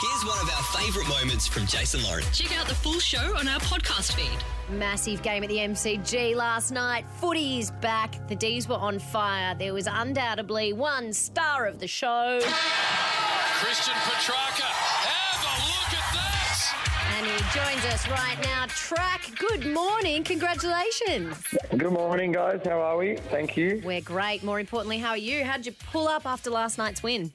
[0.00, 2.24] Here's one of our favourite moments from Jason Lauren.
[2.32, 4.38] Check out the full show on our podcast feed.
[4.74, 7.04] Massive game at the MCG last night.
[7.20, 8.26] Footy's back.
[8.26, 9.54] The Dees were on fire.
[9.54, 12.40] There was undoubtedly one star of the show.
[12.42, 14.62] Christian Petracca.
[14.64, 17.16] Have a look at that.
[17.18, 18.64] And he joins us right now.
[18.68, 20.24] Track, good morning.
[20.24, 21.36] Congratulations.
[21.76, 22.60] Good morning, guys.
[22.64, 23.16] How are we?
[23.28, 23.82] Thank you.
[23.84, 24.42] We're great.
[24.44, 25.44] More importantly, how are you?
[25.44, 27.32] How'd you pull up after last night's win?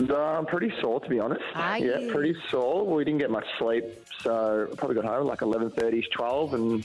[0.00, 1.42] Uh, I'm pretty sore, to be honest.
[1.54, 2.10] Are yeah, you?
[2.12, 2.86] pretty sore.
[2.86, 3.84] We didn't get much sleep,
[4.22, 6.84] so I probably got home like 11.30, 12, and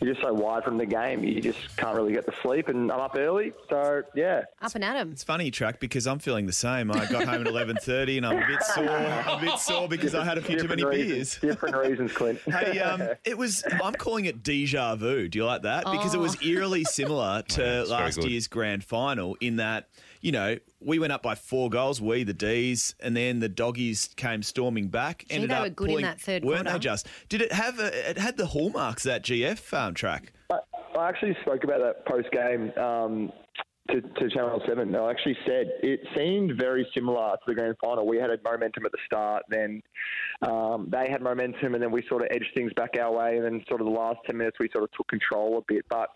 [0.00, 2.90] you're just so wired from the game, you just can't really get to sleep, and
[2.90, 4.44] I'm up early, so yeah.
[4.62, 5.12] Up and at 'em.
[5.12, 6.90] It's funny, track, because I'm feeling the same.
[6.90, 8.88] I got home at 11:30 and I'm a bit sore.
[8.88, 11.38] I'm a bit sore because I had a few too many Different beers.
[11.40, 12.40] different reasons, Clint.
[12.48, 13.62] Hey, um, it was.
[13.84, 15.28] I'm calling it deja vu.
[15.28, 15.84] Do you like that?
[15.84, 19.88] Because it was eerily similar to last year's grand final in that
[20.20, 22.00] you know we went up by four goals.
[22.00, 25.24] We the Dees, and then the doggies came storming back.
[25.28, 26.78] Gee, ended they up were good in that third weren't quarter.
[26.78, 26.78] they?
[26.78, 27.78] Just did it have?
[27.78, 30.32] A, it had the hallmarks of that GF um, track.
[30.50, 30.58] I
[30.98, 33.30] I actually spoke about that post game um,
[33.90, 34.94] to, to Channel 7.
[34.94, 38.06] I actually said it seemed very similar to the grand final.
[38.06, 39.82] We had a momentum at the start, then
[40.42, 43.44] um, they had momentum, and then we sort of edged things back our way, and
[43.44, 45.84] then sort of the last 10 minutes we sort of took control a bit.
[45.88, 46.08] But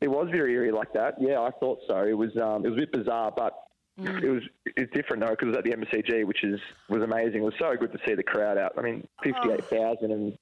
[0.00, 1.14] it was very eerie like that.
[1.20, 2.04] Yeah, I thought so.
[2.04, 3.54] It was um, it was a bit bizarre, but.
[3.98, 7.42] It was it's different though because it was at the MCG, which is was amazing.
[7.42, 8.72] It was so good to see the crowd out.
[8.78, 10.38] I mean, fifty eight thousand, and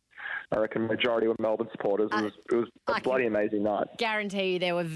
[0.53, 2.11] I reckon majority were Melbourne supporters.
[2.13, 3.87] It was it was a I bloody amazing night.
[3.99, 4.87] Guarantee you there were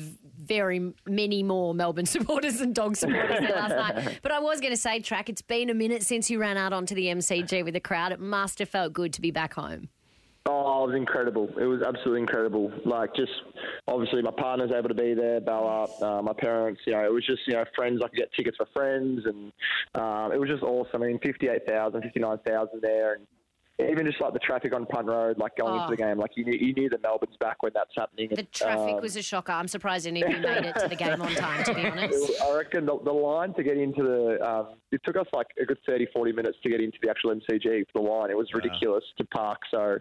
[0.41, 4.18] very many more Melbourne supporters and dog supporters there last night.
[4.22, 6.72] But I was going to say, Track, it's been a minute since you ran out
[6.72, 8.12] onto the MCG with the crowd.
[8.12, 9.89] It must have felt good to be back home.
[10.46, 11.48] Oh, it was incredible.
[11.58, 12.70] It was absolutely incredible.
[12.84, 13.33] Like, just
[13.86, 16.80] obviously, my partner's able to be there, Bella, uh, my parents.
[16.86, 18.00] You know, it was just you know friends.
[18.04, 19.52] I could get tickets for friends, and
[19.94, 21.02] um, it was just awesome.
[21.02, 23.27] I mean, 58,000, 59,000 there, and
[23.90, 25.82] even just like the traffic on Punt Road, like going Oh.
[25.84, 28.28] into the game, like you knew, you knew that Melbourne's back when that's happening.
[28.30, 29.50] The And, traffic um, was a shocker.
[29.50, 32.40] I'm surprised any of you made it to the game on time, to be honest.
[32.40, 35.64] I reckon the, the line to get into the, um, it took us like a
[35.64, 38.30] good 30, 40 minutes to get into the actual MCG for the line.
[38.30, 39.58] It was ridiculous to park.
[39.72, 39.98] So,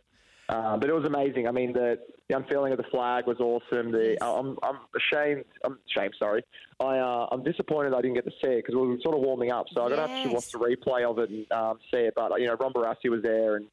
[0.53, 1.47] uh, but it was amazing.
[1.47, 1.97] I mean, the,
[2.29, 3.91] the unfurling of the flag was awesome.
[3.91, 5.45] The I'm, I'm ashamed.
[5.65, 6.13] I'm ashamed.
[6.19, 6.43] Sorry,
[6.79, 9.21] I uh, I'm disappointed I didn't get to see it because we were sort of
[9.21, 9.65] warming up.
[9.73, 12.13] So I got to actually watch the replay of it and um, see it.
[12.15, 13.65] But you know, Ron Barassi was there and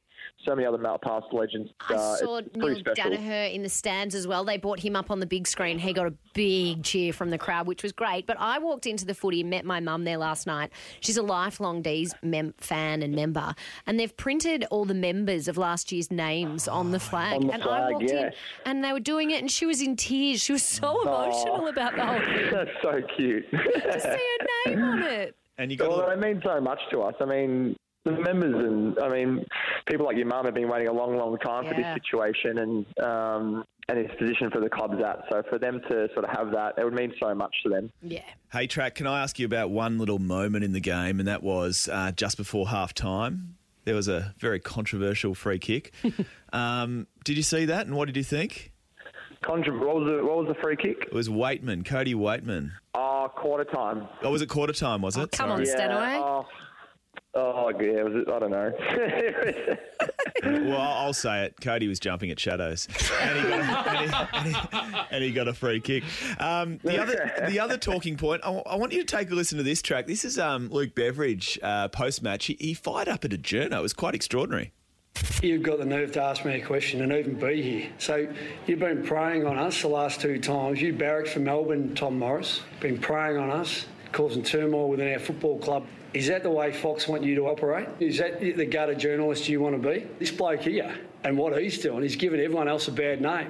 [0.45, 1.71] so many other Mount Past legends.
[1.89, 3.11] I uh, saw it's Neale special.
[3.11, 4.45] Daniher in the stands as well.
[4.45, 5.79] They brought him up on the big screen.
[5.79, 8.27] He got a big cheer from the crowd, which was great.
[8.27, 10.71] But I walked into the footy and met my mum there last night.
[11.01, 13.55] She's a lifelong Dees mem- fan and member.
[13.87, 17.41] And they've printed all the members of last year's names on the flag.
[17.41, 18.31] On the and I flag, walked in
[18.65, 20.43] and they were doing it and she was in tears.
[20.43, 22.51] She was so emotional about the whole thing.
[22.53, 23.51] That's so cute.
[23.51, 25.37] to see her name on it.
[25.59, 25.91] And you got.
[25.91, 27.15] Well, a, it means so much to us.
[27.21, 29.45] I mean, the members and I mean,
[29.87, 32.99] people like your mum have been waiting a long, long time for this situation and
[32.99, 35.25] um, and its position for the club's at.
[35.31, 37.91] So for them to sort of have that, it would mean so much to them.
[38.03, 38.23] Yeah.
[38.53, 38.95] Hey, track.
[38.95, 42.13] Can I ask you about one little moment in the game, and that was uh,
[42.13, 43.57] just before half time.
[43.85, 45.93] There was a very controversial free kick.
[46.53, 48.73] um, did you see that, and what did you think?
[49.43, 50.99] Contra- what was the what was the free kick?
[51.03, 52.73] It was Weightman, Cody Weightman.
[52.95, 54.07] Oh, quarter time.
[54.23, 55.01] Oh, was it quarter time?
[55.01, 55.21] Was it?
[55.23, 55.61] Oh, come Sorry.
[55.61, 56.17] on, Stanaway.
[56.17, 56.47] Oh,
[57.35, 58.03] oh, yeah.
[58.03, 58.29] Was it?
[58.29, 59.77] I don't know.
[60.43, 61.61] Well, I'll say it.
[61.61, 62.89] Cody was jumping at shadows,
[63.21, 66.03] and he got, and he, and he, and he got a free kick.
[66.39, 68.41] Um, the other, the other talking point.
[68.45, 70.07] I, I want you to take a listen to this track.
[70.07, 72.47] This is um, Luke Beveridge uh, post match.
[72.47, 73.79] He, he fired up at a journo.
[73.79, 74.73] It was quite extraordinary.
[75.43, 77.91] You've got the nerve to ask me a question and even be here.
[77.99, 78.29] So
[78.67, 80.81] you've been preying on us the last two times.
[80.81, 85.59] You barracks for Melbourne, Tom Morris, been preying on us, causing turmoil within our football
[85.59, 85.87] club.
[86.13, 87.89] Is that the way Fox want you to operate?
[88.01, 90.07] Is that the gutter journalist you want to be?
[90.19, 93.49] This bloke here and what he's doing is giving everyone else a bad name.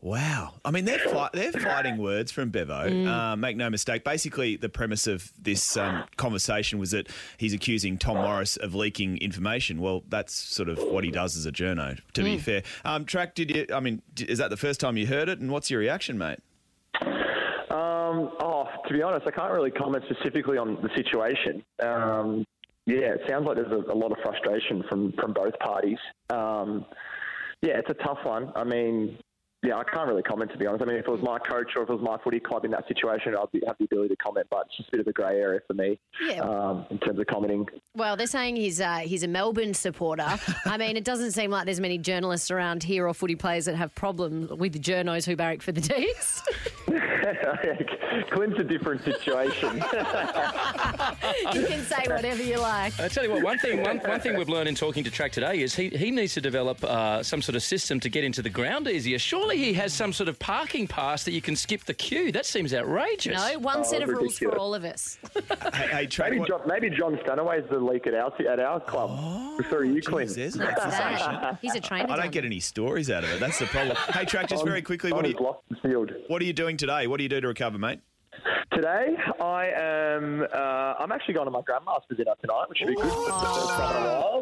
[0.00, 0.54] Wow.
[0.64, 2.88] I mean, they're, fi- they're fighting words from Bevo.
[2.88, 3.06] Mm.
[3.08, 4.04] Uh, make no mistake.
[4.04, 9.18] Basically, the premise of this um, conversation was that he's accusing Tom Morris of leaking
[9.18, 9.80] information.
[9.80, 12.24] Well, that's sort of what he does as a journo, to Mm.
[12.24, 12.62] be fair.
[12.84, 15.40] Um, Track, did you, I mean, d- is that the first time you heard it?
[15.40, 16.38] And what's your reaction, mate?
[17.70, 21.62] Um, oh, to be honest, I can't really comment specifically on the situation.
[21.82, 22.44] Um,
[22.86, 25.98] yeah, it sounds like there's a, a lot of frustration from, from both parties.
[26.30, 26.86] Um,
[27.60, 28.50] yeah, it's a tough one.
[28.56, 29.18] I mean,
[29.62, 30.82] yeah, I can't really comment to be honest.
[30.82, 32.70] I mean, if it was my coach or if it was my footy club in
[32.70, 35.06] that situation, I'd be, have the ability to comment, but it's just a bit of
[35.08, 36.40] a grey area for me Yeah.
[36.42, 37.66] um, in terms of commenting.
[37.94, 40.38] Well, they're saying he's uh, he's a Melbourne supporter.
[40.64, 43.74] I mean, it doesn't seem like there's many journalists around here or footy players that
[43.74, 46.42] have problems with the journos who barrack for the Dees.
[48.30, 49.76] Clint's a different situation.
[51.52, 52.98] you can say whatever you like.
[53.00, 55.32] I tell you what, one thing, one, one thing we've learned in talking to Track
[55.32, 58.42] today is he, he needs to develop uh, some sort of system to get into
[58.42, 59.18] the ground easier.
[59.18, 62.32] Surely he has some sort of parking pass that you can skip the queue.
[62.32, 63.36] That seems outrageous.
[63.36, 65.18] No, one set of rules for all of us.
[65.74, 69.10] Hey, hey Track, maybe, John, maybe John Stanaway's the leak at our at our club.
[69.68, 70.30] Sorry, you, Clint.
[70.30, 71.40] Jeez, there's an That's accusation.
[71.40, 71.58] that.
[71.60, 72.04] He's a trainer.
[72.04, 72.30] I don't Dom.
[72.30, 73.40] get any stories out of it.
[73.40, 73.96] That's the problem.
[74.12, 76.12] Hey, Track, just very quickly, what are his you, lost field.
[76.28, 77.06] what are you doing today?
[77.06, 78.00] What do you do to recover, mate?
[78.72, 80.42] Today, I am.
[80.42, 84.37] Uh, I'm actually going to my grandma's for dinner tonight, which should be good.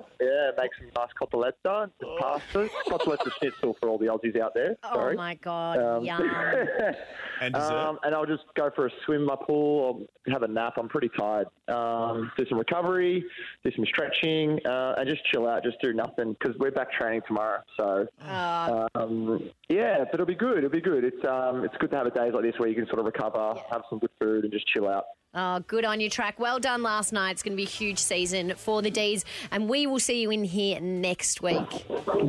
[0.54, 1.10] For the first time in a while.
[1.16, 4.76] Yeah, make some nice cotoletta, some pasta, cotoletta schnitzel for all the Aussies out there.
[4.84, 6.22] Oh my god, Um, yum.
[7.38, 7.70] And dessert?
[7.74, 10.74] um, and I'll just go for a swim in my pool or have a nap.
[10.78, 11.48] I'm pretty tired.
[11.68, 13.22] Um, do some recovery,
[13.62, 15.62] do some stretching, uh, and just chill out.
[15.62, 17.60] Just do nothing because we're back training tomorrow.
[17.76, 20.58] So Uh, um, yeah, but it'll be good.
[20.58, 21.04] It'll be good.
[21.04, 23.04] It's um, it's good to have a days like this where you can sort of
[23.04, 25.04] recover, have some good food, and just chill out.
[25.36, 26.40] Oh, good on you, track.
[26.40, 27.32] Well done last night.
[27.32, 30.30] It's going to be a huge season for the Dees, and we will see you
[30.30, 31.68] in here next week.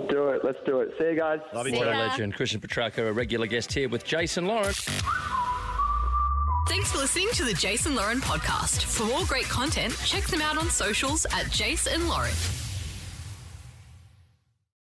[0.09, 0.43] Do it.
[0.43, 0.93] Let's do it.
[0.99, 1.39] See you guys.
[1.53, 1.85] Love you, See ya.
[1.85, 4.81] Legend Christian Petracca, a regular guest here with Jason Lawrence.
[6.67, 8.83] Thanks for listening to the Jason Lauren podcast.
[8.83, 12.33] For more great content, check them out on socials at Jason Lauren.